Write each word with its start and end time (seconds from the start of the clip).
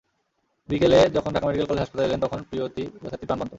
বিকেলে 0.69 0.99
যখন 1.15 1.29
Dhaka 1.33 1.45
medical 1.47 1.67
college 1.67 1.81
হাসপাতালে 1.81 2.07
এলেন, 2.07 2.19
তখন 2.21 2.39
প্রিয়তি 2.49 2.83
যথারীতি 2.95 3.25
প্রাণবন্ত। 3.25 3.49